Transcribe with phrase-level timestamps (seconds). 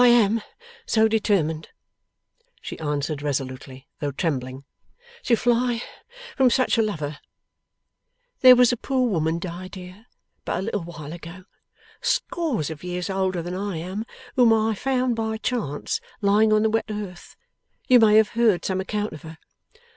[0.03, 0.41] 'I am
[0.87, 1.69] so determined,'
[2.59, 4.65] she answered resolutely, though trembling,
[5.21, 5.83] 'to fly
[6.35, 7.19] from such a lover.
[8.39, 10.07] There was a poor woman died here
[10.43, 11.43] but a little while ago,
[12.01, 16.69] scores of years older than I am, whom I found by chance, lying on the
[16.71, 17.35] wet earth.
[17.87, 19.37] You may have heard some account of her?